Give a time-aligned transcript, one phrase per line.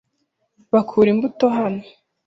[0.71, 1.83] Bakura imbuto hano.